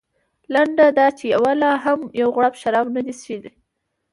[0.53, 3.51] لنډه دا چې یوه لا هم یو غړپ شراب نه دي څښلي.